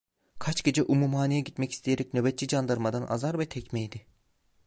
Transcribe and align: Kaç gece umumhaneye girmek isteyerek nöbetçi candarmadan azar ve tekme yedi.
Kaç 0.39 0.63
gece 0.63 0.83
umumhaneye 0.83 1.41
girmek 1.41 1.71
isteyerek 1.71 2.13
nöbetçi 2.13 2.47
candarmadan 2.47 3.05
azar 3.09 3.39
ve 3.39 3.49
tekme 3.49 3.81
yedi. 3.81 4.05